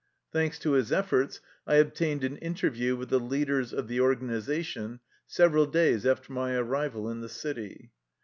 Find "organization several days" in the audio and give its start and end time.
4.01-6.07